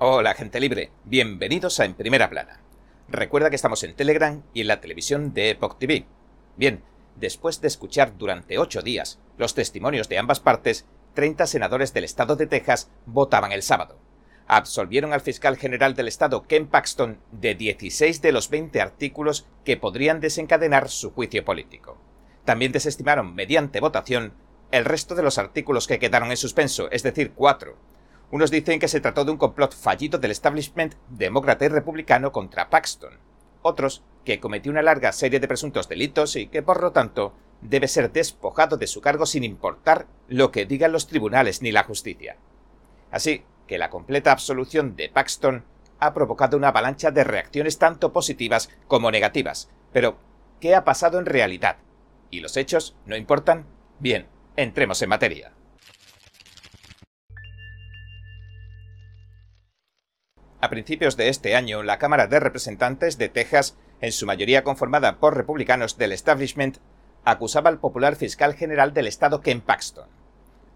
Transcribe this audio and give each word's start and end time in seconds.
Hola, 0.00 0.34
gente 0.34 0.60
libre. 0.60 0.92
Bienvenidos 1.06 1.80
a 1.80 1.84
En 1.84 1.94
Primera 1.94 2.30
Plana. 2.30 2.60
Recuerda 3.08 3.50
que 3.50 3.56
estamos 3.56 3.82
en 3.82 3.96
Telegram 3.96 4.44
y 4.54 4.60
en 4.60 4.68
la 4.68 4.80
televisión 4.80 5.34
de 5.34 5.50
Epoch 5.50 5.76
TV. 5.76 6.06
Bien, 6.56 6.84
después 7.16 7.60
de 7.60 7.66
escuchar 7.66 8.16
durante 8.16 8.58
ocho 8.58 8.80
días 8.80 9.18
los 9.38 9.54
testimonios 9.54 10.08
de 10.08 10.18
ambas 10.18 10.38
partes, 10.38 10.86
30 11.14 11.48
senadores 11.48 11.94
del 11.94 12.04
estado 12.04 12.36
de 12.36 12.46
Texas 12.46 12.92
votaban 13.06 13.50
el 13.50 13.64
sábado. 13.64 13.98
Absolvieron 14.46 15.12
al 15.12 15.20
fiscal 15.20 15.56
general 15.56 15.96
del 15.96 16.06
estado, 16.06 16.46
Ken 16.46 16.68
Paxton, 16.68 17.18
de 17.32 17.56
16 17.56 18.22
de 18.22 18.30
los 18.30 18.50
20 18.50 18.80
artículos 18.80 19.48
que 19.64 19.76
podrían 19.76 20.20
desencadenar 20.20 20.90
su 20.90 21.10
juicio 21.10 21.44
político. 21.44 21.98
También 22.44 22.70
desestimaron 22.70 23.34
mediante 23.34 23.80
votación 23.80 24.32
el 24.70 24.84
resto 24.84 25.16
de 25.16 25.24
los 25.24 25.38
artículos 25.38 25.88
que 25.88 25.98
quedaron 25.98 26.30
en 26.30 26.36
suspenso, 26.36 26.88
es 26.92 27.02
decir, 27.02 27.32
cuatro, 27.34 27.76
unos 28.30 28.50
dicen 28.50 28.78
que 28.78 28.88
se 28.88 29.00
trató 29.00 29.24
de 29.24 29.30
un 29.30 29.38
complot 29.38 29.74
fallido 29.74 30.18
del 30.18 30.30
establishment 30.30 30.94
demócrata 31.08 31.64
y 31.64 31.68
republicano 31.68 32.30
contra 32.30 32.68
Paxton. 32.68 33.18
Otros, 33.62 34.02
que 34.24 34.38
cometió 34.38 34.70
una 34.70 34.82
larga 34.82 35.12
serie 35.12 35.40
de 35.40 35.48
presuntos 35.48 35.88
delitos 35.88 36.36
y 36.36 36.48
que, 36.48 36.62
por 36.62 36.82
lo 36.82 36.92
tanto, 36.92 37.32
debe 37.62 37.88
ser 37.88 38.12
despojado 38.12 38.76
de 38.76 38.86
su 38.86 39.00
cargo 39.00 39.24
sin 39.26 39.44
importar 39.44 40.06
lo 40.28 40.50
que 40.50 40.66
digan 40.66 40.92
los 40.92 41.06
tribunales 41.06 41.62
ni 41.62 41.72
la 41.72 41.84
justicia. 41.84 42.36
Así 43.10 43.44
que 43.66 43.78
la 43.78 43.90
completa 43.90 44.32
absolución 44.32 44.94
de 44.94 45.08
Paxton 45.08 45.64
ha 45.98 46.14
provocado 46.14 46.56
una 46.56 46.68
avalancha 46.68 47.10
de 47.10 47.24
reacciones 47.24 47.78
tanto 47.78 48.12
positivas 48.12 48.70
como 48.86 49.10
negativas. 49.10 49.70
Pero, 49.92 50.18
¿qué 50.60 50.74
ha 50.74 50.84
pasado 50.84 51.18
en 51.18 51.26
realidad? 51.26 51.78
¿Y 52.30 52.40
los 52.40 52.56
hechos 52.56 52.94
no 53.06 53.16
importan? 53.16 53.66
Bien, 53.98 54.26
entremos 54.56 55.00
en 55.02 55.08
materia. 55.08 55.52
A 60.60 60.70
principios 60.70 61.16
de 61.16 61.28
este 61.28 61.54
año, 61.54 61.84
la 61.84 61.98
Cámara 61.98 62.26
de 62.26 62.40
Representantes 62.40 63.16
de 63.16 63.28
Texas, 63.28 63.76
en 64.00 64.10
su 64.10 64.26
mayoría 64.26 64.64
conformada 64.64 65.20
por 65.20 65.36
republicanos 65.36 65.98
del 65.98 66.10
establishment, 66.10 66.78
acusaba 67.24 67.70
al 67.70 67.78
popular 67.78 68.16
fiscal 68.16 68.54
general 68.54 68.92
del 68.92 69.06
estado 69.06 69.40
Ken 69.40 69.60
Paxton. 69.60 70.08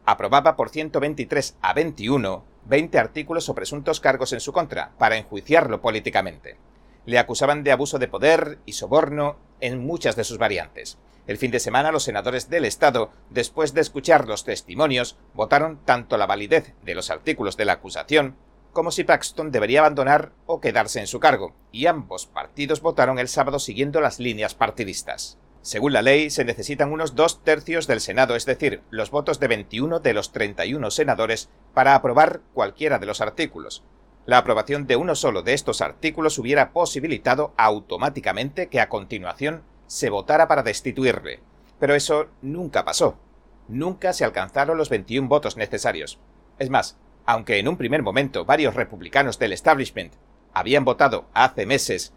Aprobaba 0.06 0.55
por 0.55 0.69
123 0.70 1.56
a 1.61 1.72
21 1.72 2.44
20 2.64 2.97
artículos 2.97 3.48
o 3.48 3.56
presuntos 3.56 3.98
cargos 3.98 4.33
en 4.33 4.39
su 4.39 4.52
contra, 4.52 4.92
para 4.98 5.16
enjuiciarlo 5.16 5.80
políticamente. 5.80 6.56
Le 7.05 7.19
acusaban 7.19 7.64
de 7.64 7.72
abuso 7.72 7.98
de 7.98 8.06
poder 8.06 8.58
y 8.64 8.74
soborno 8.74 9.36
en 9.61 9.84
muchas 9.84 10.14
de 10.14 10.22
sus 10.22 10.39
variantes. 10.39 10.96
El 11.27 11.39
fin 11.39 11.50
de 11.50 11.58
semana 11.58 11.91
los 11.91 12.05
senadores 12.05 12.48
del 12.48 12.67
Estado, 12.67 13.11
después 13.30 13.74
de 13.74 13.80
escuchar 13.80 14.28
los 14.28 14.44
testimonios, 14.44 15.17
votaron 15.34 15.78
tanto 15.84 16.17
la 16.17 16.27
validez 16.27 16.72
de 16.84 16.94
los 16.94 17.11
artículos 17.11 17.56
de 17.56 17.64
la 17.64 17.74
acusación 17.74 18.36
como 18.73 18.91
si 18.91 19.05
Paxton 19.05 19.53
debería 19.53 19.81
abandonar 19.81 20.33
o 20.47 20.61
quedarse 20.61 21.01
en 21.01 21.06
su 21.06 21.20
cargo, 21.20 21.55
y 21.70 21.87
ambos 21.87 22.27
partidos 22.27 22.81
votaron 22.81 23.19
el 23.19 23.29
sábado 23.29 23.59
siguiendo 23.59 24.01
las 24.01 24.19
líneas 24.19 24.55
partidistas. 24.55 25.39
Según 25.61 25.92
la 25.92 26.03
ley, 26.03 26.31
se 26.31 26.45
necesitan 26.45 26.91
unos 26.91 27.14
dos 27.14 27.45
tercios 27.45 27.87
del 27.87 28.01
Senado, 28.01 28.34
es 28.34 28.47
decir, 28.47 28.83
los 28.91 29.11
votos 29.11 29.39
de 29.39 29.47
21 29.47 30.01
de 30.01 30.12
los 30.12 30.33
31 30.33 30.91
senadores, 30.91 31.51
para 31.73 31.95
aprobar 31.95 32.41
cualquiera 32.53 32.98
de 32.98 33.06
los 33.06 33.20
artículos. 33.20 33.84
La 34.27 34.39
aprobación 34.39 34.86
de 34.86 34.97
uno 34.97 35.14
solo 35.14 35.42
de 35.42 35.53
estos 35.53 35.81
artículos 35.81 36.39
hubiera 36.39 36.73
posibilitado 36.73 37.55
automáticamente 37.57 38.69
que 38.69 38.81
a 38.81 38.89
continuación 38.89 39.62
se 39.86 40.11
votara 40.11 40.48
para 40.48 40.62
destituirle. 40.62 41.41
Pero 41.79 41.95
eso 41.95 42.29
nunca 42.41 42.84
pasó. 42.84 43.19
Nunca 43.69 44.12
se 44.12 44.25
alcanzaron 44.25 44.79
los 44.79 44.89
21 44.89 45.29
votos 45.29 45.57
necesarios. 45.57 46.19
Es 46.59 46.70
más, 46.70 46.98
aunque 47.27 47.59
en 47.59 47.69
un 47.69 47.77
primer 47.77 48.03
momento 48.03 48.45
varios 48.45 48.75
republicanos 48.75 49.39
del 49.39 49.53
establishment 49.53 50.15
habían 50.53 50.84
votado 50.84 51.27
hace 51.34 51.67
meses 51.67 52.12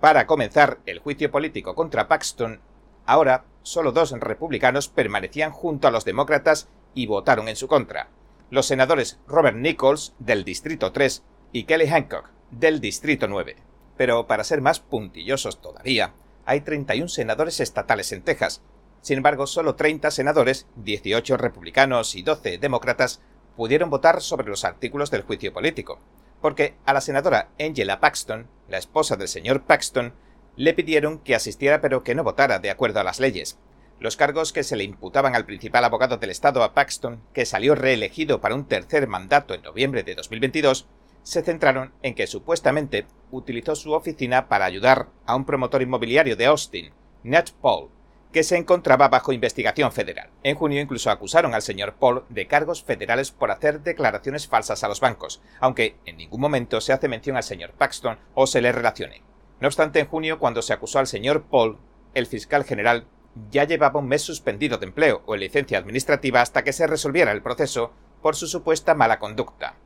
para 0.00 0.26
comenzar 0.26 0.78
el 0.86 0.98
juicio 0.98 1.30
político 1.30 1.74
contra 1.74 2.08
Paxton, 2.08 2.60
ahora 3.06 3.44
solo 3.62 3.92
dos 3.92 4.12
republicanos 4.12 4.88
permanecían 4.88 5.50
junto 5.50 5.88
a 5.88 5.90
los 5.90 6.04
demócratas 6.04 6.68
y 6.94 7.06
votaron 7.06 7.48
en 7.48 7.56
su 7.56 7.68
contra. 7.68 8.08
Los 8.50 8.66
senadores 8.66 9.18
Robert 9.28 9.56
Nichols, 9.56 10.14
del 10.18 10.44
Distrito 10.44 10.90
3, 10.92 11.22
y 11.52 11.64
Kelly 11.64 11.86
Hancock, 11.86 12.30
del 12.50 12.80
Distrito 12.80 13.28
9. 13.28 13.56
Pero 13.96 14.26
para 14.26 14.44
ser 14.44 14.60
más 14.60 14.80
puntillosos 14.80 15.60
todavía, 15.60 16.14
hay 16.46 16.62
31 16.62 17.08
senadores 17.08 17.60
estatales 17.60 18.12
en 18.12 18.22
Texas. 18.22 18.62
Sin 19.02 19.18
embargo, 19.18 19.46
solo 19.46 19.76
30 19.76 20.10
senadores, 20.10 20.66
18 20.76 21.36
republicanos 21.36 22.14
y 22.16 22.22
12 22.22 22.58
demócratas, 22.58 23.20
pudieron 23.56 23.90
votar 23.90 24.20
sobre 24.20 24.48
los 24.48 24.64
artículos 24.64 25.10
del 25.10 25.22
juicio 25.22 25.52
político, 25.52 25.98
porque 26.40 26.74
a 26.86 26.92
la 26.92 27.00
senadora 27.00 27.48
Angela 27.58 28.00
Paxton, 28.00 28.48
la 28.68 28.78
esposa 28.78 29.16
del 29.16 29.28
señor 29.28 29.62
Paxton, 29.62 30.14
le 30.56 30.74
pidieron 30.74 31.18
que 31.18 31.34
asistiera 31.34 31.80
pero 31.80 32.02
que 32.02 32.14
no 32.14 32.24
votara 32.24 32.58
de 32.58 32.70
acuerdo 32.70 33.00
a 33.00 33.04
las 33.04 33.20
leyes. 33.20 33.58
Los 33.98 34.16
cargos 34.16 34.52
que 34.52 34.62
se 34.62 34.76
le 34.76 34.84
imputaban 34.84 35.34
al 35.34 35.44
principal 35.44 35.84
abogado 35.84 36.16
del 36.16 36.30
Estado 36.30 36.62
a 36.62 36.72
Paxton, 36.72 37.22
que 37.34 37.44
salió 37.44 37.74
reelegido 37.74 38.40
para 38.40 38.54
un 38.54 38.66
tercer 38.66 39.06
mandato 39.06 39.52
en 39.54 39.62
noviembre 39.62 40.02
de 40.02 40.14
2022, 40.14 40.86
se 41.22 41.42
centraron 41.42 41.92
en 42.02 42.14
que 42.14 42.26
supuestamente 42.26 43.06
utilizó 43.30 43.74
su 43.76 43.92
oficina 43.92 44.48
para 44.48 44.64
ayudar 44.64 45.08
a 45.26 45.36
un 45.36 45.44
promotor 45.44 45.82
inmobiliario 45.82 46.34
de 46.34 46.46
Austin, 46.46 46.92
Nat 47.22 47.50
Paul, 47.50 47.90
que 48.32 48.44
se 48.44 48.56
encontraba 48.56 49.08
bajo 49.08 49.32
investigación 49.32 49.92
federal. 49.92 50.30
En 50.42 50.54
junio 50.54 50.80
incluso 50.80 51.10
acusaron 51.10 51.54
al 51.54 51.62
señor 51.62 51.94
Paul 51.94 52.24
de 52.28 52.46
cargos 52.46 52.82
federales 52.84 53.32
por 53.32 53.50
hacer 53.50 53.80
declaraciones 53.80 54.46
falsas 54.46 54.84
a 54.84 54.88
los 54.88 55.00
bancos, 55.00 55.42
aunque 55.58 55.96
en 56.06 56.16
ningún 56.16 56.40
momento 56.40 56.80
se 56.80 56.92
hace 56.92 57.08
mención 57.08 57.36
al 57.36 57.42
señor 57.42 57.72
Paxton 57.72 58.18
o 58.34 58.46
se 58.46 58.60
le 58.60 58.72
relacione. 58.72 59.22
No 59.60 59.68
obstante, 59.68 60.00
en 60.00 60.06
junio, 60.06 60.38
cuando 60.38 60.62
se 60.62 60.72
acusó 60.72 60.98
al 60.98 61.06
señor 61.06 61.42
Paul, 61.42 61.78
el 62.14 62.26
fiscal 62.26 62.64
general 62.64 63.06
ya 63.50 63.64
llevaba 63.64 64.00
un 64.00 64.08
mes 64.08 64.22
suspendido 64.22 64.78
de 64.78 64.86
empleo 64.86 65.22
o 65.26 65.34
en 65.34 65.40
licencia 65.40 65.78
administrativa 65.78 66.40
hasta 66.40 66.64
que 66.64 66.72
se 66.72 66.86
resolviera 66.86 67.32
el 67.32 67.42
proceso 67.42 67.92
por 68.22 68.36
su 68.36 68.46
supuesta 68.46 68.94
mala 68.94 69.18
conducta. 69.18 69.76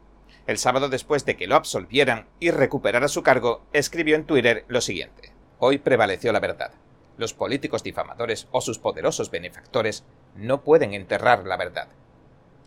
El 0.47 0.59
sábado 0.59 0.88
después 0.88 1.25
de 1.25 1.37
que 1.37 1.47
lo 1.47 1.56
absolvieran 1.56 2.27
y 2.38 2.50
recuperara 2.50 3.09
su 3.09 3.22
cargo, 3.22 3.62
escribió 3.72 4.16
en 4.16 4.25
Twitter 4.25 4.65
lo 4.69 4.81
siguiente. 4.81 5.33
Hoy 5.59 5.78
prevaleció 5.78 6.33
la 6.33 6.41
verdad. 6.41 6.72
Los 7.16 7.34
políticos 7.34 7.82
difamadores 7.82 8.48
o 8.50 8.60
sus 8.60 8.78
poderosos 8.78 9.30
benefactores 9.30 10.04
no 10.34 10.64
pueden 10.64 10.94
enterrar 10.94 11.47
la 11.47 11.56
verdad. 11.56 11.88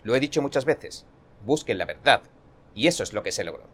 Lo 0.03 0.15
he 0.15 0.19
dicho 0.19 0.41
muchas 0.41 0.65
veces, 0.65 1.05
busquen 1.45 1.77
la 1.77 1.85
verdad, 1.85 2.21
y 2.73 2.87
eso 2.87 3.03
es 3.03 3.13
lo 3.13 3.23
que 3.23 3.31
se 3.31 3.43
logró. 3.43 3.65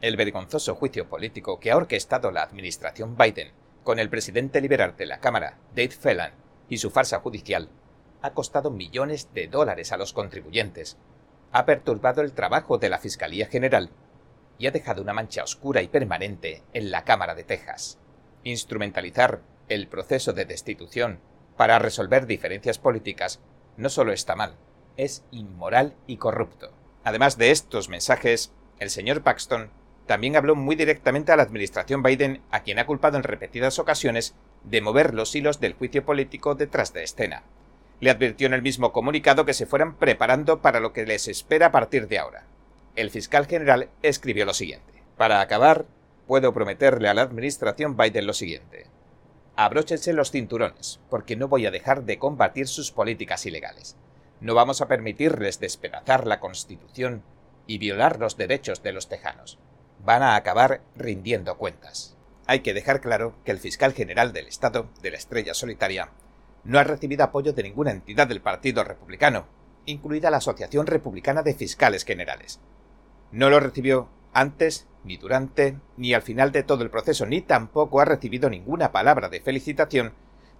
El 0.00 0.16
vergonzoso 0.16 0.74
juicio 0.74 1.08
político 1.08 1.60
que 1.60 1.70
ha 1.70 1.76
orquestado 1.76 2.30
la 2.30 2.42
administración 2.42 3.16
Biden 3.16 3.52
con 3.82 3.98
el 3.98 4.08
presidente 4.08 4.60
liberal 4.60 4.96
de 4.96 5.06
la 5.06 5.20
Cámara, 5.20 5.58
Dave 5.74 5.90
Phelan, 5.90 6.32
y 6.68 6.78
su 6.78 6.90
farsa 6.90 7.20
judicial, 7.20 7.68
ha 8.22 8.32
costado 8.32 8.70
millones 8.70 9.28
de 9.34 9.46
dólares 9.48 9.92
a 9.92 9.98
los 9.98 10.14
contribuyentes, 10.14 10.96
ha 11.52 11.66
perturbado 11.66 12.22
el 12.22 12.32
trabajo 12.32 12.78
de 12.78 12.88
la 12.88 12.98
Fiscalía 12.98 13.46
General 13.46 13.90
y 14.58 14.66
ha 14.66 14.70
dejado 14.70 15.02
una 15.02 15.12
mancha 15.12 15.44
oscura 15.44 15.82
y 15.82 15.88
permanente 15.88 16.62
en 16.72 16.90
la 16.90 17.04
Cámara 17.04 17.34
de 17.34 17.44
Texas. 17.44 17.98
Instrumentalizar 18.42 19.42
el 19.68 19.88
proceso 19.88 20.32
de 20.32 20.44
destitución 20.44 21.20
para 21.56 21.78
resolver 21.78 22.26
diferencias 22.26 22.78
políticas 22.78 23.40
no 23.76 23.88
solo 23.88 24.12
está 24.12 24.36
mal, 24.36 24.56
es 24.96 25.24
inmoral 25.30 25.94
y 26.06 26.16
corrupto. 26.16 26.72
Además 27.02 27.38
de 27.38 27.50
estos 27.50 27.88
mensajes, 27.88 28.52
el 28.78 28.90
señor 28.90 29.22
Paxton 29.22 29.70
también 30.06 30.36
habló 30.36 30.54
muy 30.54 30.76
directamente 30.76 31.32
a 31.32 31.36
la 31.36 31.42
administración 31.42 32.02
Biden, 32.02 32.42
a 32.50 32.62
quien 32.62 32.78
ha 32.78 32.86
culpado 32.86 33.16
en 33.16 33.22
repetidas 33.22 33.78
ocasiones 33.78 34.34
de 34.62 34.80
mover 34.80 35.14
los 35.14 35.34
hilos 35.34 35.60
del 35.60 35.74
juicio 35.74 36.04
político 36.04 36.54
detrás 36.54 36.92
de 36.92 37.02
escena. 37.02 37.44
Le 38.00 38.10
advirtió 38.10 38.46
en 38.46 38.54
el 38.54 38.62
mismo 38.62 38.92
comunicado 38.92 39.44
que 39.44 39.54
se 39.54 39.66
fueran 39.66 39.96
preparando 39.96 40.60
para 40.60 40.80
lo 40.80 40.92
que 40.92 41.06
les 41.06 41.28
espera 41.28 41.66
a 41.66 41.72
partir 41.72 42.08
de 42.08 42.18
ahora. 42.18 42.46
El 42.96 43.10
fiscal 43.10 43.46
general 43.46 43.88
escribió 44.02 44.44
lo 44.44 44.54
siguiente. 44.54 45.02
Para 45.16 45.40
acabar, 45.40 45.86
puedo 46.26 46.52
prometerle 46.52 47.08
a 47.08 47.14
la 47.14 47.22
administración 47.22 47.96
Biden 47.96 48.26
lo 48.26 48.34
siguiente 48.34 48.93
abróchense 49.56 50.12
los 50.12 50.30
cinturones, 50.30 51.00
porque 51.10 51.36
no 51.36 51.48
voy 51.48 51.66
a 51.66 51.70
dejar 51.70 52.04
de 52.04 52.18
combatir 52.18 52.66
sus 52.66 52.90
políticas 52.90 53.46
ilegales. 53.46 53.96
No 54.40 54.54
vamos 54.54 54.80
a 54.80 54.88
permitirles 54.88 55.60
despedazar 55.60 56.26
la 56.26 56.40
Constitución 56.40 57.22
y 57.66 57.78
violar 57.78 58.18
los 58.18 58.36
derechos 58.36 58.82
de 58.82 58.92
los 58.92 59.08
tejanos. 59.08 59.58
Van 60.04 60.22
a 60.22 60.36
acabar 60.36 60.82
rindiendo 60.96 61.56
cuentas. 61.56 62.16
Hay 62.46 62.60
que 62.60 62.74
dejar 62.74 63.00
claro 63.00 63.34
que 63.44 63.52
el 63.52 63.58
fiscal 63.58 63.94
general 63.94 64.32
del 64.32 64.48
Estado, 64.48 64.90
de 65.00 65.12
la 65.12 65.16
Estrella 65.16 65.54
Solitaria, 65.54 66.10
no 66.64 66.78
ha 66.78 66.84
recibido 66.84 67.24
apoyo 67.24 67.52
de 67.52 67.62
ninguna 67.62 67.90
entidad 67.90 68.26
del 68.26 68.42
Partido 68.42 68.84
Republicano, 68.84 69.46
incluida 69.86 70.30
la 70.30 70.38
Asociación 70.38 70.86
Republicana 70.86 71.42
de 71.42 71.54
Fiscales 71.54 72.04
Generales. 72.04 72.60
No 73.32 73.50
lo 73.50 73.60
recibió 73.60 74.08
antes, 74.34 74.86
ni 75.04 75.16
durante, 75.16 75.78
ni 75.96 76.12
al 76.12 76.22
final 76.22 76.52
de 76.52 76.62
todo 76.62 76.82
el 76.82 76.90
proceso, 76.90 77.24
ni 77.24 77.40
tampoco 77.40 78.00
ha 78.00 78.04
recibido 78.04 78.50
ninguna 78.50 78.92
palabra 78.92 79.28
de 79.28 79.40
felicitación 79.40 80.12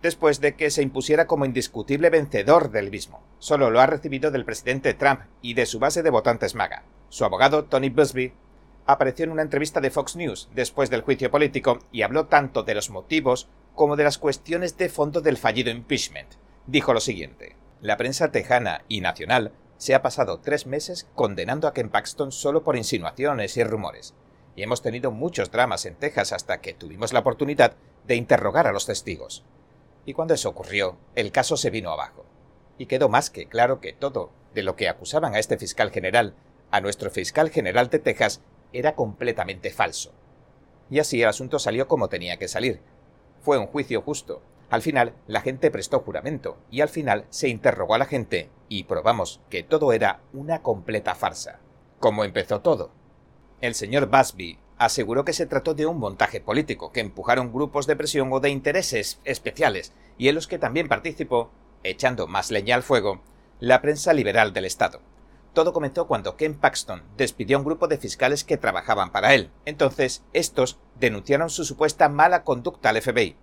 después 0.04 0.40
de 0.40 0.54
que 0.54 0.70
se 0.70 0.82
impusiera 0.82 1.26
como 1.26 1.46
indiscutible 1.46 2.10
vencedor 2.10 2.70
del 2.70 2.90
mismo. 2.90 3.22
Solo 3.38 3.70
lo 3.70 3.80
ha 3.80 3.86
recibido 3.86 4.30
del 4.30 4.44
presidente 4.44 4.92
Trump 4.92 5.20
y 5.40 5.54
de 5.54 5.64
su 5.64 5.78
base 5.78 6.02
de 6.02 6.10
votantes 6.10 6.54
MAGA. 6.54 6.84
Su 7.08 7.24
abogado, 7.24 7.64
Tony 7.64 7.88
Busby, 7.88 8.34
apareció 8.84 9.24
en 9.24 9.30
una 9.30 9.40
entrevista 9.40 9.80
de 9.80 9.90
Fox 9.90 10.14
News 10.16 10.50
después 10.54 10.90
del 10.90 11.00
juicio 11.00 11.30
político 11.30 11.78
y 11.90 12.02
habló 12.02 12.26
tanto 12.26 12.64
de 12.64 12.74
los 12.74 12.90
motivos 12.90 13.48
como 13.74 13.96
de 13.96 14.04
las 14.04 14.18
cuestiones 14.18 14.76
de 14.76 14.90
fondo 14.90 15.22
del 15.22 15.38
fallido 15.38 15.70
impeachment. 15.70 16.28
Dijo 16.66 16.92
lo 16.92 17.00
siguiente. 17.00 17.56
La 17.80 17.96
prensa 17.96 18.30
tejana 18.30 18.84
y 18.88 19.00
nacional 19.00 19.52
se 19.84 19.94
ha 19.94 20.00
pasado 20.00 20.40
tres 20.40 20.66
meses 20.66 21.06
condenando 21.14 21.68
a 21.68 21.74
Ken 21.74 21.90
Paxton 21.90 22.32
solo 22.32 22.64
por 22.64 22.74
insinuaciones 22.74 23.54
y 23.58 23.64
rumores. 23.64 24.14
Y 24.56 24.62
hemos 24.62 24.80
tenido 24.80 25.10
muchos 25.10 25.50
dramas 25.50 25.84
en 25.84 25.94
Texas 25.94 26.32
hasta 26.32 26.62
que 26.62 26.72
tuvimos 26.72 27.12
la 27.12 27.18
oportunidad 27.18 27.76
de 28.06 28.14
interrogar 28.16 28.66
a 28.66 28.72
los 28.72 28.86
testigos. 28.86 29.44
Y 30.06 30.14
cuando 30.14 30.32
eso 30.32 30.48
ocurrió, 30.48 30.96
el 31.16 31.32
caso 31.32 31.58
se 31.58 31.68
vino 31.68 31.90
abajo. 31.90 32.24
Y 32.78 32.86
quedó 32.86 33.10
más 33.10 33.28
que 33.28 33.46
claro 33.46 33.82
que 33.82 33.92
todo 33.92 34.30
de 34.54 34.62
lo 34.62 34.74
que 34.74 34.88
acusaban 34.88 35.34
a 35.34 35.38
este 35.38 35.58
fiscal 35.58 35.90
general, 35.90 36.34
a 36.70 36.80
nuestro 36.80 37.10
fiscal 37.10 37.50
general 37.50 37.90
de 37.90 37.98
Texas, 37.98 38.40
era 38.72 38.94
completamente 38.94 39.70
falso. 39.70 40.14
Y 40.88 40.98
así 40.98 41.20
el 41.20 41.28
asunto 41.28 41.58
salió 41.58 41.88
como 41.88 42.08
tenía 42.08 42.38
que 42.38 42.48
salir. 42.48 42.80
Fue 43.42 43.58
un 43.58 43.66
juicio 43.66 44.00
justo. 44.00 44.40
Al 44.70 44.82
final, 44.82 45.14
la 45.26 45.40
gente 45.40 45.70
prestó 45.70 46.00
juramento, 46.00 46.58
y 46.70 46.80
al 46.80 46.88
final 46.88 47.26
se 47.30 47.48
interrogó 47.48 47.94
a 47.94 47.98
la 47.98 48.06
gente, 48.06 48.50
y 48.68 48.84
probamos 48.84 49.40
que 49.50 49.62
todo 49.62 49.92
era 49.92 50.20
una 50.32 50.62
completa 50.62 51.14
farsa. 51.14 51.60
¿Cómo 52.00 52.24
empezó 52.24 52.60
todo? 52.60 52.90
El 53.60 53.74
señor 53.74 54.06
Busby 54.06 54.58
aseguró 54.78 55.24
que 55.24 55.32
se 55.32 55.46
trató 55.46 55.74
de 55.74 55.86
un 55.86 55.98
montaje 55.98 56.40
político, 56.40 56.92
que 56.92 57.00
empujaron 57.00 57.52
grupos 57.52 57.86
de 57.86 57.96
presión 57.96 58.32
o 58.32 58.40
de 58.40 58.50
intereses 58.50 59.20
especiales, 59.24 59.92
y 60.18 60.28
en 60.28 60.34
los 60.34 60.46
que 60.46 60.58
también 60.58 60.88
participó, 60.88 61.50
echando 61.82 62.26
más 62.26 62.50
leña 62.50 62.74
al 62.74 62.82
fuego, 62.82 63.20
la 63.60 63.80
prensa 63.80 64.12
liberal 64.12 64.52
del 64.52 64.64
Estado. 64.64 65.00
Todo 65.52 65.72
comenzó 65.72 66.08
cuando 66.08 66.36
Ken 66.36 66.54
Paxton 66.54 67.04
despidió 67.16 67.56
a 67.56 67.60
un 67.60 67.64
grupo 67.64 67.86
de 67.86 67.96
fiscales 67.96 68.42
que 68.42 68.56
trabajaban 68.56 69.12
para 69.12 69.34
él. 69.34 69.50
Entonces, 69.64 70.24
estos 70.32 70.78
denunciaron 70.98 71.48
su 71.48 71.64
supuesta 71.64 72.08
mala 72.08 72.42
conducta 72.42 72.88
al 72.88 73.00
FBI. 73.00 73.36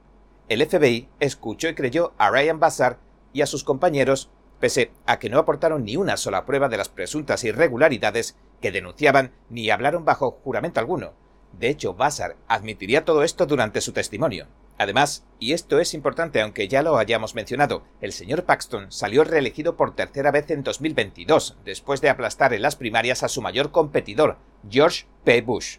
El 0.52 0.68
FBI 0.68 1.08
escuchó 1.22 1.70
y 1.70 1.76
creyó 1.76 2.12
a 2.18 2.30
Ryan 2.30 2.60
Bassar 2.60 3.00
y 3.32 3.40
a 3.40 3.46
sus 3.46 3.64
compañeros, 3.64 4.30
pese 4.60 4.92
a 5.06 5.18
que 5.18 5.30
no 5.30 5.40
aportaron 5.40 5.86
ni 5.86 5.96
una 5.96 6.18
sola 6.18 6.46
prueba 6.46 6.68
de 6.68 6.76
las 6.76 6.90
presuntas 6.90 7.46
irregularidades 7.46 8.36
que 8.60 8.74
denunciaban 8.74 9.32
ni 9.50 9.70
hablaron 9.70 10.04
bajo 10.04 10.42
juramento 10.44 10.82
alguno. 10.82 11.14
De 11.58 11.70
hecho, 11.70 11.94
Bassar 11.94 12.36
admitiría 12.50 13.06
todo 13.06 13.24
esto 13.24 13.46
durante 13.46 13.80
su 13.80 13.94
testimonio. 13.94 14.48
Además, 14.78 15.26
y 15.40 15.54
esto 15.54 15.80
es 15.80 15.94
importante 15.94 16.42
aunque 16.42 16.68
ya 16.68 16.84
lo 16.84 16.98
hayamos 16.98 17.34
mencionado, 17.34 17.86
el 18.02 18.12
señor 18.12 18.44
Paxton 18.44 18.92
salió 18.92 19.24
reelegido 19.24 19.78
por 19.78 19.96
tercera 19.96 20.32
vez 20.32 20.52
en 20.52 20.64
2022, 20.64 21.60
después 21.64 22.02
de 22.02 22.10
aplastar 22.10 22.54
en 22.54 22.64
las 22.64 22.76
primarias 22.76 23.24
a 23.24 23.30
su 23.30 23.42
mayor 23.42 23.72
competidor, 23.72 24.36
George 24.70 25.06
P. 25.24 25.42
Bush. 25.44 25.78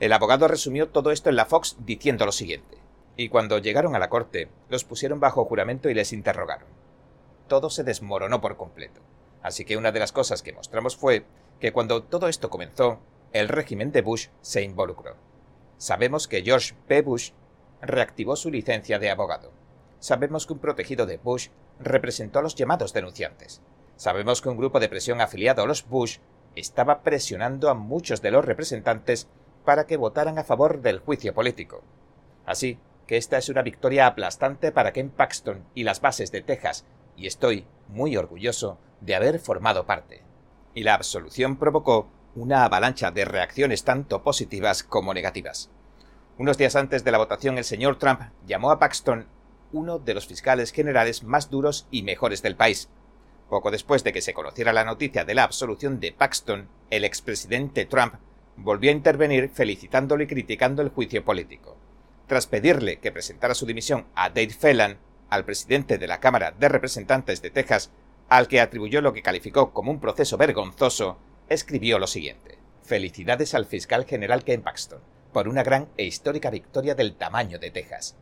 El 0.00 0.14
abogado 0.14 0.48
resumió 0.48 0.88
todo 0.88 1.10
esto 1.10 1.28
en 1.28 1.36
la 1.36 1.44
Fox 1.44 1.76
diciendo 1.84 2.24
lo 2.24 2.32
siguiente. 2.32 2.87
Y 3.20 3.30
cuando 3.30 3.58
llegaron 3.58 3.96
a 3.96 3.98
la 3.98 4.08
corte, 4.08 4.48
los 4.68 4.84
pusieron 4.84 5.18
bajo 5.18 5.44
juramento 5.44 5.90
y 5.90 5.94
les 5.94 6.12
interrogaron. 6.12 6.68
Todo 7.48 7.68
se 7.68 7.82
desmoronó 7.82 8.40
por 8.40 8.56
completo. 8.56 9.00
Así 9.42 9.64
que 9.64 9.76
una 9.76 9.90
de 9.90 9.98
las 9.98 10.12
cosas 10.12 10.40
que 10.40 10.52
mostramos 10.52 10.96
fue 10.96 11.24
que 11.58 11.72
cuando 11.72 12.04
todo 12.04 12.28
esto 12.28 12.48
comenzó, 12.48 13.00
el 13.32 13.48
régimen 13.48 13.90
de 13.90 14.02
Bush 14.02 14.28
se 14.40 14.62
involucró. 14.62 15.16
Sabemos 15.78 16.28
que 16.28 16.42
George 16.42 16.76
P. 16.86 17.02
Bush 17.02 17.32
reactivó 17.80 18.36
su 18.36 18.52
licencia 18.52 19.00
de 19.00 19.10
abogado. 19.10 19.50
Sabemos 19.98 20.46
que 20.46 20.52
un 20.52 20.60
protegido 20.60 21.04
de 21.04 21.16
Bush 21.16 21.48
representó 21.80 22.38
a 22.38 22.42
los 22.42 22.54
llamados 22.54 22.92
denunciantes. 22.92 23.62
Sabemos 23.96 24.40
que 24.40 24.48
un 24.48 24.56
grupo 24.56 24.78
de 24.78 24.88
presión 24.88 25.20
afiliado 25.20 25.64
a 25.64 25.66
los 25.66 25.88
Bush 25.88 26.18
estaba 26.54 27.02
presionando 27.02 27.68
a 27.68 27.74
muchos 27.74 28.22
de 28.22 28.30
los 28.30 28.44
representantes 28.44 29.26
para 29.64 29.88
que 29.88 29.96
votaran 29.96 30.38
a 30.38 30.44
favor 30.44 30.82
del 30.82 31.00
juicio 31.00 31.34
político. 31.34 31.82
Así 32.46 32.78
que 33.08 33.16
esta 33.16 33.38
es 33.38 33.48
una 33.48 33.62
victoria 33.62 34.06
aplastante 34.06 34.70
para 34.70 34.92
Ken 34.92 35.08
Paxton 35.08 35.64
y 35.74 35.82
las 35.82 36.02
bases 36.02 36.30
de 36.30 36.42
Texas, 36.42 36.84
y 37.16 37.26
estoy 37.26 37.66
muy 37.88 38.16
orgulloso 38.18 38.78
de 39.00 39.14
haber 39.14 39.40
formado 39.40 39.86
parte. 39.86 40.22
Y 40.74 40.82
la 40.82 40.92
absolución 40.92 41.56
provocó 41.56 42.10
una 42.34 42.64
avalancha 42.64 43.10
de 43.10 43.24
reacciones 43.24 43.82
tanto 43.82 44.22
positivas 44.22 44.82
como 44.82 45.14
negativas. 45.14 45.70
Unos 46.36 46.58
días 46.58 46.76
antes 46.76 47.02
de 47.02 47.10
la 47.10 47.16
votación, 47.16 47.56
el 47.56 47.64
señor 47.64 47.98
Trump 47.98 48.20
llamó 48.46 48.70
a 48.70 48.78
Paxton 48.78 49.26
uno 49.72 49.98
de 49.98 50.12
los 50.12 50.26
fiscales 50.26 50.70
generales 50.70 51.24
más 51.24 51.48
duros 51.48 51.88
y 51.90 52.02
mejores 52.02 52.42
del 52.42 52.56
país. 52.56 52.90
Poco 53.48 53.70
después 53.70 54.04
de 54.04 54.12
que 54.12 54.20
se 54.20 54.34
conociera 54.34 54.74
la 54.74 54.84
noticia 54.84 55.24
de 55.24 55.34
la 55.34 55.44
absolución 55.44 55.98
de 55.98 56.12
Paxton, 56.12 56.68
el 56.90 57.06
expresidente 57.06 57.86
Trump 57.86 58.16
volvió 58.56 58.90
a 58.90 58.94
intervenir 58.94 59.48
felicitándolo 59.48 60.22
y 60.22 60.26
criticando 60.26 60.82
el 60.82 60.90
juicio 60.90 61.24
político. 61.24 61.78
Tras 62.28 62.46
pedirle 62.46 62.98
que 62.98 63.10
presentara 63.10 63.54
su 63.54 63.64
dimisión 63.64 64.06
a 64.14 64.28
Dave 64.28 64.50
Phelan, 64.50 64.98
al 65.30 65.46
presidente 65.46 65.96
de 65.96 66.06
la 66.06 66.20
Cámara 66.20 66.52
de 66.52 66.68
Representantes 66.68 67.40
de 67.40 67.50
Texas, 67.50 67.90
al 68.28 68.48
que 68.48 68.60
atribuyó 68.60 69.00
lo 69.00 69.14
que 69.14 69.22
calificó 69.22 69.72
como 69.72 69.90
un 69.90 69.98
proceso 69.98 70.36
vergonzoso, 70.36 71.18
escribió 71.48 71.98
lo 71.98 72.06
siguiente. 72.06 72.58
Felicidades 72.82 73.54
al 73.54 73.64
fiscal 73.64 74.04
general 74.04 74.44
Ken 74.44 74.62
Paxton 74.62 75.00
por 75.32 75.48
una 75.48 75.62
gran 75.62 75.88
e 75.96 76.04
histórica 76.04 76.50
victoria 76.50 76.94
del 76.94 77.14
tamaño 77.14 77.58
de 77.58 77.70
Texas. 77.70 78.14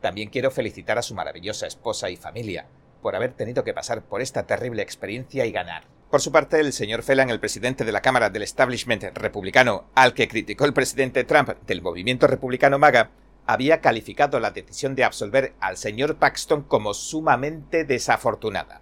También 0.00 0.30
quiero 0.30 0.50
felicitar 0.50 0.98
a 0.98 1.02
su 1.02 1.14
maravillosa 1.14 1.66
esposa 1.68 2.10
y 2.10 2.16
familia 2.16 2.66
por 3.00 3.14
haber 3.14 3.32
tenido 3.32 3.62
que 3.62 3.74
pasar 3.74 4.02
por 4.02 4.22
esta 4.22 4.44
terrible 4.44 4.82
experiencia 4.82 5.46
y 5.46 5.52
ganar. 5.52 5.84
Por 6.10 6.20
su 6.20 6.32
parte, 6.32 6.60
el 6.60 6.72
señor 6.72 7.02
Phelan, 7.02 7.30
el 7.30 7.40
presidente 7.40 7.84
de 7.84 7.92
la 7.92 8.02
Cámara 8.02 8.28
del 8.28 8.42
Establishment 8.42 9.04
republicano, 9.14 9.84
al 9.94 10.14
que 10.14 10.28
criticó 10.28 10.64
el 10.64 10.74
presidente 10.74 11.24
Trump 11.24 11.50
del 11.66 11.80
movimiento 11.80 12.26
republicano 12.26 12.78
MAGA, 12.78 13.10
había 13.46 13.80
calificado 13.80 14.40
la 14.40 14.50
decisión 14.50 14.94
de 14.94 15.04
absolver 15.04 15.54
al 15.60 15.76
señor 15.76 16.16
Paxton 16.16 16.62
como 16.62 16.94
sumamente 16.94 17.84
desafortunada. 17.84 18.80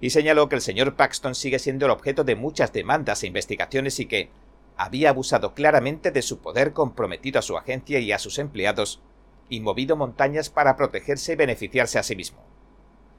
Y 0.00 0.10
señaló 0.10 0.48
que 0.48 0.54
el 0.54 0.60
señor 0.60 0.94
Paxton 0.94 1.34
sigue 1.34 1.58
siendo 1.58 1.86
el 1.86 1.92
objeto 1.92 2.24
de 2.24 2.36
muchas 2.36 2.72
demandas 2.72 3.22
e 3.22 3.26
investigaciones 3.26 3.98
y 3.98 4.06
que, 4.06 4.30
había 4.78 5.10
abusado 5.10 5.54
claramente 5.54 6.12
de 6.12 6.22
su 6.22 6.38
poder 6.38 6.72
comprometido 6.72 7.40
a 7.40 7.42
su 7.42 7.58
agencia 7.58 7.98
y 7.98 8.12
a 8.12 8.18
sus 8.18 8.38
empleados, 8.38 9.02
y 9.48 9.60
movido 9.60 9.96
montañas 9.96 10.50
para 10.50 10.76
protegerse 10.76 11.32
y 11.32 11.36
beneficiarse 11.36 11.98
a 11.98 12.04
sí 12.04 12.14
mismo. 12.14 12.44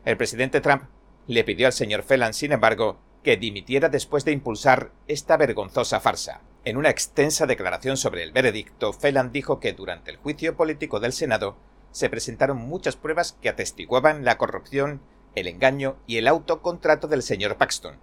El 0.05 0.15
presidente 0.15 0.61
Trump 0.61 0.83
le 1.27 1.43
pidió 1.43 1.67
al 1.67 1.73
señor 1.73 2.03
Phelan, 2.03 2.33
sin 2.33 2.53
embargo, 2.53 2.97
que 3.23 3.35
dimitiera 3.35 3.89
después 3.89 4.23
de 4.23 4.31
impulsar 4.31 4.91
esta 5.07 5.35
vergonzosa 5.35 5.99
farsa. 5.99 6.41
En 6.65 6.75
una 6.75 6.89
extensa 6.89 7.45
declaración 7.45 7.95
sobre 7.95 8.21
el 8.21 8.33
veredicto, 8.33 8.91
Phelan 8.91 9.31
dijo 9.31 9.61
que 9.61 9.71
durante 9.71 10.11
el 10.11 10.17
juicio 10.17 10.57
político 10.57 10.99
del 10.99 11.13
Senado 11.13 11.55
se 11.91 12.09
presentaron 12.09 12.57
muchas 12.57 12.97
pruebas 12.97 13.37
que 13.41 13.47
atestiguaban 13.47 14.25
la 14.25 14.37
corrupción, 14.37 15.01
el 15.35 15.47
engaño 15.47 15.95
y 16.05 16.17
el 16.17 16.27
autocontrato 16.27 17.07
del 17.07 17.23
señor 17.23 17.55
Paxton, 17.55 17.97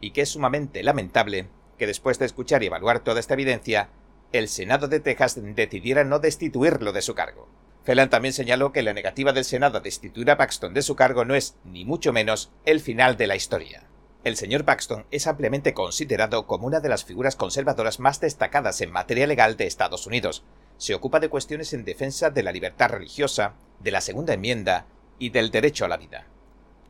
y 0.00 0.12
que 0.12 0.22
es 0.22 0.30
sumamente 0.30 0.82
lamentable 0.82 1.48
que 1.76 1.86
después 1.86 2.18
de 2.18 2.24
escuchar 2.24 2.62
y 2.62 2.66
evaluar 2.66 3.00
toda 3.00 3.20
esta 3.20 3.34
evidencia, 3.34 3.90
el 4.32 4.48
Senado 4.48 4.88
de 4.88 5.00
Texas 5.00 5.38
decidiera 5.54 6.02
no 6.02 6.18
destituirlo 6.18 6.92
de 6.92 7.02
su 7.02 7.14
cargo. 7.14 7.46
Phelan 7.84 8.10
también 8.10 8.32
señaló 8.32 8.72
que 8.72 8.82
la 8.82 8.94
negativa 8.94 9.32
del 9.32 9.44
Senado 9.44 9.78
a 9.78 9.80
destituir 9.82 10.30
a 10.30 10.38
Paxton 10.38 10.72
de 10.72 10.82
su 10.82 10.96
cargo 10.96 11.26
no 11.26 11.34
es, 11.34 11.56
ni 11.64 11.84
mucho 11.84 12.12
menos, 12.14 12.50
el 12.64 12.80
final 12.80 13.18
de 13.18 13.26
la 13.26 13.36
historia. 13.36 13.84
El 14.28 14.36
señor 14.36 14.66
Paxton 14.66 15.06
es 15.10 15.26
ampliamente 15.26 15.72
considerado 15.72 16.46
como 16.46 16.66
una 16.66 16.80
de 16.80 16.90
las 16.90 17.02
figuras 17.06 17.34
conservadoras 17.34 17.98
más 17.98 18.20
destacadas 18.20 18.82
en 18.82 18.92
materia 18.92 19.26
legal 19.26 19.56
de 19.56 19.66
Estados 19.66 20.06
Unidos. 20.06 20.44
Se 20.76 20.94
ocupa 20.94 21.18
de 21.18 21.30
cuestiones 21.30 21.72
en 21.72 21.86
defensa 21.86 22.28
de 22.28 22.42
la 22.42 22.52
libertad 22.52 22.90
religiosa, 22.90 23.54
de 23.80 23.90
la 23.90 24.02
Segunda 24.02 24.34
Enmienda 24.34 24.84
y 25.18 25.30
del 25.30 25.50
derecho 25.50 25.86
a 25.86 25.88
la 25.88 25.96
vida. 25.96 26.26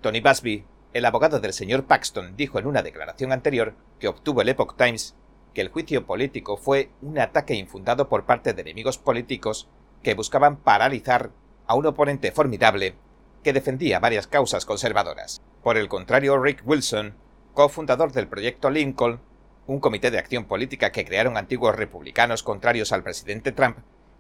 Tony 0.01 0.21
Busby 0.21 0.65
el 0.93 1.05
abogado 1.05 1.39
del 1.39 1.53
señor 1.53 1.85
Paxton 1.85 2.37
dijo 2.37 2.59
en 2.59 2.67
una 2.67 2.83
declaración 2.83 3.31
anterior 3.31 3.77
que 4.01 4.09
obtuvo 4.09 4.43
el 4.43 4.49
Epoch 4.49 4.77
Times 4.77 5.15
que 5.55 5.61
el 5.61 5.69
juicio 5.69 6.07
político 6.07 6.57
fue 6.57 6.91
un 7.03 7.21
ataque 7.21 7.55
infundado 7.55 8.09
por 8.09 8.27
parte 8.27 8.53
de 8.53 8.63
enemigos 8.63 8.99
políticos 8.99 9.69
que 10.03 10.15
buscaban 10.15 10.57
paralizar 10.57 11.31
a 11.69 11.77
un 11.77 11.87
oponente 11.87 12.33
formidable 12.33 12.97
que 13.45 13.53
defendía 13.53 14.01
varias 14.01 14.27
causas 14.27 14.67
conservadoras. 14.67 15.41
Por 15.63 15.77
el 15.77 15.89
contrario, 15.89 16.43
Rick 16.43 16.63
Wilson, 16.67 17.15
cofundador 17.59 18.13
del 18.13 18.29
proyecto 18.29 18.71
Lincoln, 18.71 19.19
un 19.67 19.81
comité 19.81 20.13
de 20.13 20.19
acción 20.21 20.45
política 20.45 20.93
que 20.93 21.05
crearon 21.05 21.37
antiguos 21.37 21.75
republicanos 21.75 22.45
contrarios 22.45 22.93
al 22.93 23.03
presidente 23.03 23.51
Trump, 23.51 23.79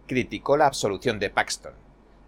criticó 0.08 0.56
la 0.56 0.66
absolución 0.66 1.20
de 1.20 1.30
Paxton 1.30 1.74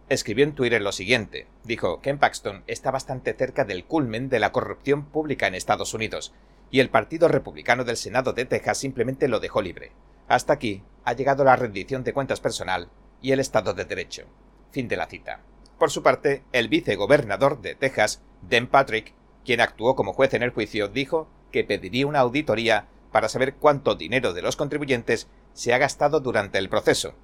escribió 0.09 0.45
en 0.45 0.55
Twitter 0.55 0.83
lo 0.83 0.93
siguiente. 0.93 1.47
Dijo, 1.65 2.01
Ken 2.01 2.19
Paxton 2.19 2.63
está 2.69 2.91
bastante 2.91 3.33
cerca 3.33 3.65
del 3.65 3.85
culmen 3.85 4.29
de 4.29 4.39
la 4.39 4.53
corrupción 4.53 5.05
pública 5.05 5.49
en 5.49 5.55
Estados 5.57 5.95
Unidos, 5.95 6.33
y 6.71 6.79
el 6.81 6.91
Partido 6.91 7.27
Republicano 7.27 7.85
del 7.85 7.97
Senado 7.97 8.33
de 8.33 8.45
Texas 8.45 8.79
simplemente 8.79 9.27
lo 9.27 9.41
dejó 9.41 9.63
libre. 9.63 9.93
Hasta 10.29 10.53
aquí 10.53 10.83
ha 11.05 11.13
llegado 11.15 11.43
la 11.43 11.57
rendición 11.57 12.05
de 12.05 12.13
cuentas 12.13 12.41
personal 12.41 12.89
y 13.21 13.33
el 13.33 13.41
Estado 13.41 13.73
de 13.73 13.85
Derecho. 13.85 14.27
Fin 14.71 14.87
de 14.87 14.97
la 14.97 15.07
cita. 15.07 15.41
Por 15.79 15.91
su 15.91 16.03
parte, 16.03 16.45
el 16.53 16.69
vicegobernador 16.69 17.61
de 17.61 17.75
Texas, 17.75 18.23
Dan 18.49 18.67
Patrick, 18.67 19.15
quien 19.45 19.61
actuó 19.61 19.97
como 19.97 20.13
juez 20.13 20.35
en 20.35 20.43
el 20.43 20.51
juicio, 20.51 20.89
dijo 20.89 21.29
que 21.51 21.65
pediría 21.65 22.07
una 22.07 22.21
auditoría 22.21 22.89
para 23.13 23.29
saber 23.29 23.55
cuánto 23.55 23.95
dinero 23.95 24.33
de 24.33 24.43
los 24.43 24.57
contribuyentes 24.57 25.29
se 25.53 25.75
ha 25.75 25.79
gastado 25.79 26.21
durante 26.21 26.59
el 26.59 26.69
proceso. 26.69 27.15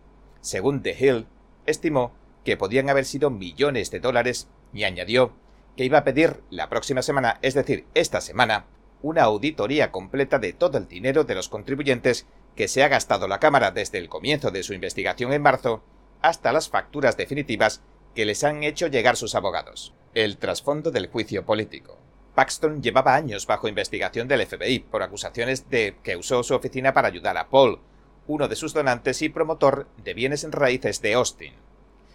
Según 0.40 0.82
The 0.82 0.96
Hill, 0.98 1.26
estimó 1.66 2.12
que 2.44 2.56
podían 2.56 2.90
haber 2.90 3.04
sido 3.04 3.30
millones 3.30 3.90
de 3.90 4.00
dólares 4.00 4.48
y 4.72 4.84
añadió 4.84 5.32
que 5.76 5.84
iba 5.84 5.98
a 5.98 6.04
pedir 6.04 6.42
la 6.50 6.68
próxima 6.68 7.02
semana, 7.02 7.38
es 7.42 7.54
decir, 7.54 7.86
esta 7.94 8.20
semana, 8.20 8.66
una 9.02 9.24
auditoría 9.24 9.92
completa 9.92 10.38
de 10.38 10.52
todo 10.52 10.78
el 10.78 10.88
dinero 10.88 11.24
de 11.24 11.34
los 11.34 11.48
contribuyentes 11.48 12.26
que 12.54 12.68
se 12.68 12.82
ha 12.82 12.88
gastado 12.88 13.28
la 13.28 13.38
Cámara 13.38 13.70
desde 13.70 13.98
el 13.98 14.08
comienzo 14.08 14.50
de 14.50 14.62
su 14.62 14.72
investigación 14.72 15.32
en 15.32 15.42
marzo 15.42 15.82
hasta 16.22 16.52
las 16.52 16.68
facturas 16.68 17.16
definitivas 17.16 17.82
que 18.14 18.24
les 18.24 18.42
han 18.42 18.64
hecho 18.64 18.86
llegar 18.86 19.16
sus 19.16 19.34
abogados. 19.34 19.92
El 20.14 20.38
trasfondo 20.38 20.90
del 20.90 21.08
juicio 21.08 21.44
político. 21.44 21.98
Paxton 22.36 22.82
llevaba 22.82 23.14
años 23.14 23.46
bajo 23.46 23.66
investigación 23.66 24.28
del 24.28 24.46
FBI 24.46 24.80
por 24.80 25.02
acusaciones 25.02 25.70
de 25.70 25.96
que 26.02 26.16
usó 26.16 26.42
su 26.42 26.54
oficina 26.54 26.92
para 26.92 27.08
ayudar 27.08 27.38
a 27.38 27.48
Paul, 27.48 27.80
uno 28.26 28.46
de 28.46 28.56
sus 28.56 28.74
donantes 28.74 29.22
y 29.22 29.30
promotor 29.30 29.88
de 30.04 30.12
bienes 30.12 30.44
en 30.44 30.52
raíces 30.52 31.00
de 31.00 31.14
Austin. 31.14 31.54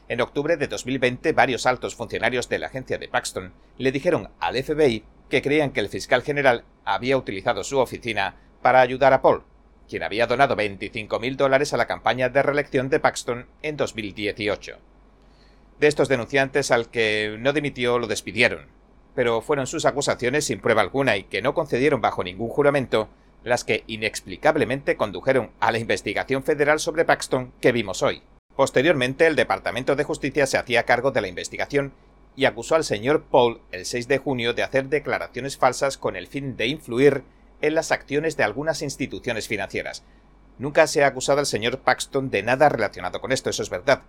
En 0.09 0.21
octubre 0.21 0.57
de 0.57 0.67
2020, 0.67 1.33
varios 1.33 1.65
altos 1.65 1.95
funcionarios 1.95 2.49
de 2.49 2.59
la 2.59 2.67
agencia 2.67 2.99
de 2.99 3.07
Paxton 3.07 3.51
le 3.79 3.91
dijeron 3.91 4.29
al 4.39 4.61
FBI 4.63 5.03
que 5.27 5.41
creían 5.41 5.71
que 5.71 5.79
el 5.79 5.89
fiscal 5.89 6.21
general 6.21 6.65
había 6.85 7.17
utilizado 7.17 7.63
su 7.63 7.79
oficina 7.79 8.35
para 8.61 8.81
ayudar 8.81 9.13
a 9.13 9.23
Paul, 9.23 9.43
quien 9.89 10.03
había 10.03 10.27
donado 10.27 10.55
25.000 10.55 11.35
dólares 11.35 11.73
a 11.73 11.77
la 11.77 11.87
campaña 11.87 12.29
de 12.29 12.43
reelección 12.43 12.89
de 12.89 12.99
Paxton 12.99 13.47
en 13.63 13.75
2018. 13.75 14.77
De 15.79 15.87
estos 15.87 16.09
denunciantes 16.09 16.69
al 16.69 16.91
que 16.91 17.37
no 17.39 17.53
dimitió 17.53 17.97
lo 17.97 18.05
despidieron, 18.05 18.67
pero 19.15 19.41
fueron 19.41 19.67
sus 19.67 19.85
acusaciones 19.85 20.45
sin 20.45 20.59
prueba 20.59 20.81
alguna 20.81 21.17
y 21.17 21.23
que 21.23 21.41
no 21.41 21.53
concedieron 21.53 22.01
bajo 22.01 22.23
ningún 22.23 22.49
juramento 22.49 23.09
las 23.43 23.63
que 23.63 23.83
inexplicablemente 23.87 24.95
condujeron 24.95 25.51
a 25.59 25.71
la 25.71 25.79
investigación 25.79 26.43
federal 26.43 26.79
sobre 26.79 27.05
Paxton 27.05 27.53
que 27.59 27.71
vimos 27.71 28.03
hoy. 28.03 28.21
Posteriormente, 28.55 29.25
el 29.27 29.35
Departamento 29.35 29.95
de 29.95 30.03
Justicia 30.03 30.45
se 30.45 30.57
hacía 30.57 30.83
cargo 30.83 31.11
de 31.11 31.21
la 31.21 31.27
investigación 31.27 31.93
y 32.35 32.45
acusó 32.45 32.75
al 32.75 32.83
señor 32.83 33.23
Paul 33.23 33.61
el 33.71 33.85
6 33.85 34.07
de 34.07 34.17
junio 34.17 34.53
de 34.53 34.63
hacer 34.63 34.87
declaraciones 34.87 35.57
falsas 35.57 35.97
con 35.97 36.15
el 36.15 36.27
fin 36.27 36.55
de 36.55 36.67
influir 36.67 37.23
en 37.61 37.75
las 37.75 37.91
acciones 37.91 38.37
de 38.37 38.43
algunas 38.43 38.81
instituciones 38.81 39.47
financieras. 39.47 40.03
Nunca 40.57 40.87
se 40.87 41.03
ha 41.03 41.07
acusado 41.07 41.39
al 41.39 41.45
señor 41.45 41.79
Paxton 41.79 42.29
de 42.29 42.43
nada 42.43 42.69
relacionado 42.69 43.19
con 43.21 43.31
esto, 43.31 43.49
eso 43.49 43.63
es 43.63 43.69
verdad. 43.69 44.03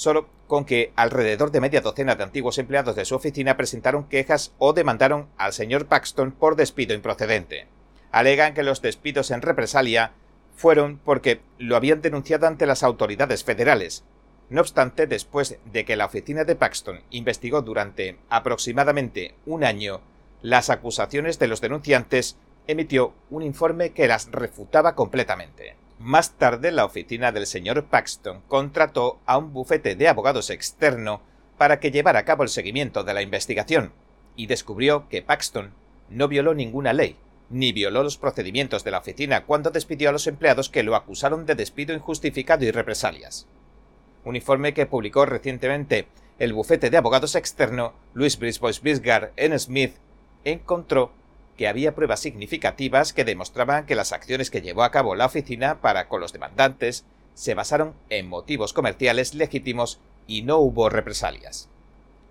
Solo 0.00 0.30
con 0.46 0.64
que 0.64 0.94
alrededor 0.96 1.50
de 1.50 1.60
media 1.60 1.82
docena 1.82 2.14
de 2.14 2.22
antiguos 2.22 2.56
empleados 2.56 2.96
de 2.96 3.04
su 3.04 3.14
oficina 3.14 3.58
presentaron 3.58 4.08
quejas 4.08 4.54
o 4.56 4.72
demandaron 4.72 5.28
al 5.36 5.52
señor 5.52 5.88
Paxton 5.88 6.32
por 6.32 6.56
despido 6.56 6.94
improcedente. 6.94 7.66
Alegan 8.10 8.54
que 8.54 8.62
los 8.62 8.80
despidos 8.80 9.30
en 9.30 9.42
represalia 9.42 10.12
fueron 10.56 10.96
porque 11.04 11.42
lo 11.58 11.76
habían 11.76 12.00
denunciado 12.00 12.46
ante 12.46 12.64
las 12.64 12.82
autoridades 12.82 13.44
federales. 13.44 14.02
No 14.48 14.62
obstante, 14.62 15.06
después 15.06 15.58
de 15.66 15.84
que 15.84 15.96
la 15.96 16.06
oficina 16.06 16.44
de 16.44 16.56
Paxton 16.56 17.02
investigó 17.10 17.60
durante 17.60 18.16
aproximadamente 18.30 19.34
un 19.44 19.64
año 19.64 20.00
las 20.40 20.70
acusaciones 20.70 21.38
de 21.38 21.48
los 21.48 21.60
denunciantes, 21.60 22.38
emitió 22.66 23.12
un 23.28 23.42
informe 23.42 23.90
que 23.90 24.08
las 24.08 24.30
refutaba 24.32 24.94
completamente. 24.94 25.76
Más 26.00 26.38
tarde, 26.38 26.72
la 26.72 26.86
oficina 26.86 27.30
del 27.30 27.46
señor 27.46 27.84
Paxton 27.84 28.40
contrató 28.48 29.20
a 29.26 29.36
un 29.36 29.52
bufete 29.52 29.96
de 29.96 30.08
abogados 30.08 30.48
externo 30.48 31.20
para 31.58 31.78
que 31.78 31.90
llevara 31.90 32.20
a 32.20 32.24
cabo 32.24 32.42
el 32.42 32.48
seguimiento 32.48 33.04
de 33.04 33.12
la 33.12 33.20
investigación, 33.20 33.92
y 34.34 34.46
descubrió 34.46 35.10
que 35.10 35.20
Paxton 35.20 35.74
no 36.08 36.26
violó 36.26 36.54
ninguna 36.54 36.94
ley, 36.94 37.18
ni 37.50 37.72
violó 37.72 38.02
los 38.02 38.16
procedimientos 38.16 38.82
de 38.82 38.92
la 38.92 39.00
oficina 39.00 39.44
cuando 39.44 39.70
despidió 39.70 40.08
a 40.08 40.12
los 40.12 40.26
empleados 40.26 40.70
que 40.70 40.82
lo 40.82 40.96
acusaron 40.96 41.44
de 41.44 41.54
despido 41.54 41.94
injustificado 41.94 42.64
y 42.64 42.70
represalias. 42.70 43.46
Un 44.24 44.36
informe 44.36 44.72
que 44.72 44.86
publicó 44.86 45.26
recientemente 45.26 46.08
el 46.38 46.54
bufete 46.54 46.88
de 46.88 46.96
abogados 46.96 47.34
externo 47.34 47.92
Louis 48.14 48.38
Brisbois 48.38 48.80
Bisgar 48.80 49.34
N. 49.36 49.58
Smith 49.58 49.96
encontró 50.44 51.12
que 51.60 51.68
había 51.68 51.94
pruebas 51.94 52.20
significativas 52.20 53.12
que 53.12 53.26
demostraban 53.26 53.84
que 53.84 53.94
las 53.94 54.12
acciones 54.12 54.48
que 54.50 54.62
llevó 54.62 54.82
a 54.82 54.90
cabo 54.90 55.14
la 55.14 55.26
oficina 55.26 55.82
para 55.82 56.08
con 56.08 56.22
los 56.22 56.32
demandantes 56.32 57.04
se 57.34 57.52
basaron 57.52 57.92
en 58.08 58.30
motivos 58.30 58.72
comerciales 58.72 59.34
legítimos 59.34 60.00
y 60.26 60.40
no 60.40 60.56
hubo 60.56 60.88
represalias. 60.88 61.68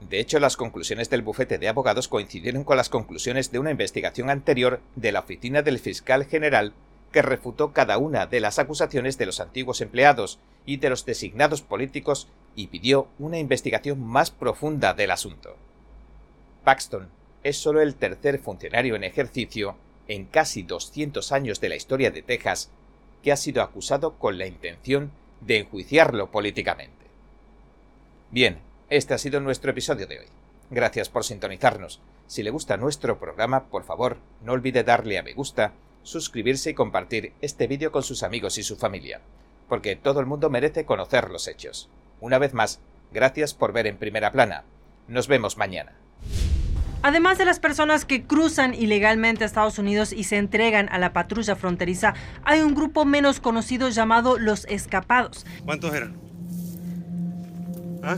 De 0.02 0.20
hecho, 0.20 0.40
las 0.40 0.58
conclusiones 0.58 1.12
del 1.12 1.22
bufete 1.22 1.60
de 1.60 1.68
abogados 1.68 2.08
coincidieron 2.08 2.64
con 2.64 2.76
las 2.76 2.90
conclusiones 2.90 3.52
de 3.52 3.60
una 3.60 3.70
investigación 3.70 4.32
anterior 4.32 4.82
de 4.96 5.12
la 5.12 5.20
oficina 5.20 5.62
del 5.62 5.78
fiscal 5.78 6.26
general 6.26 6.74
que 7.12 7.22
refutó 7.22 7.72
cada 7.72 8.00
una 8.00 8.26
de 8.26 8.40
las 8.40 8.58
acusaciones 8.58 9.20
de 9.20 9.28
los 9.28 9.40
antiguos 9.40 9.82
empleados 9.82 10.40
y 10.66 10.78
de 10.78 10.90
los 10.90 11.06
designados 11.06 11.62
políticos 11.62 12.30
y 12.56 12.70
pidió 12.70 13.10
una 13.20 13.38
investigación 13.38 14.04
más 14.04 14.32
profunda 14.32 14.96
del 14.96 15.12
asunto. 15.12 15.56
Paxton 16.64 17.19
es 17.44 17.58
solo 17.58 17.82
el 17.82 17.96
tercer 17.96 18.40
funcionario 18.40 18.96
en 18.96 19.04
ejercicio 19.04 19.76
en 20.08 20.26
casi 20.26 20.64
200 20.64 21.32
años 21.32 21.62
de 21.62 21.70
la 21.70 21.76
historia 21.76 22.12
de 22.12 22.22
Texas 22.22 22.72
que 23.24 23.32
ha 23.32 23.38
sido 23.38 23.62
acusado 23.62 24.18
con 24.18 24.38
la 24.38 24.48
intención 24.48 25.12
de 25.42 25.60
enjuiciarlo 25.60 26.32
políticamente. 26.32 27.06
Bien, 28.32 28.60
este 28.90 29.14
ha 29.14 29.18
sido 29.18 29.40
nuestro 29.40 29.72
episodio 29.72 30.08
de 30.08 30.20
hoy. 30.20 30.26
Gracias 30.72 31.10
por 31.10 31.24
sintonizarnos. 31.24 32.02
Si 32.28 32.44
le 32.44 32.52
gusta 32.52 32.78
nuestro 32.78 33.20
programa, 33.20 33.66
por 33.70 33.84
favor, 33.84 34.18
no 34.44 34.54
olvide 34.54 34.84
darle 34.84 35.18
a 35.18 35.24
me 35.24 35.34
gusta, 35.34 35.74
suscribirse 36.04 36.72
y 36.72 36.74
compartir 36.74 37.34
este 37.42 37.68
vídeo 37.68 37.92
con 37.92 38.04
sus 38.04 38.24
amigos 38.24 38.58
y 38.58 38.64
su 38.64 38.76
familia, 38.76 39.22
porque 39.68 39.96
todo 39.96 40.20
el 40.20 40.26
mundo 40.26 40.50
merece 40.50 40.86
conocer 40.86 41.30
los 41.30 41.48
hechos. 41.48 41.90
Una 42.22 42.38
vez 42.38 42.54
más, 42.54 42.80
gracias 43.12 43.54
por 43.54 43.74
ver 43.74 43.88
en 43.88 43.98
primera 43.98 44.32
plana. 44.32 44.64
Nos 45.08 45.28
vemos 45.28 45.58
mañana. 45.58 45.96
Además 47.02 47.38
de 47.38 47.46
las 47.46 47.60
personas 47.60 48.04
que 48.04 48.24
cruzan 48.24 48.74
ilegalmente 48.74 49.44
a 49.44 49.48
Estados 49.48 49.80
Unidos 49.80 50.12
y 50.12 50.26
se 50.26 50.38
entregan 50.38 50.90
a 50.90 51.00
la 51.00 51.14
patrulla 51.14 51.56
fronteriza, 51.56 52.14
hay 52.44 52.62
un 52.62 52.76
grupo 52.76 53.06
menos 53.06 53.40
conocido 53.40 53.88
llamado 53.90 54.38
los 54.38 54.66
escapados. 54.66 55.46
¿Cuántos 55.64 55.94
eran? 55.94 56.18
¿Ah? 58.04 58.18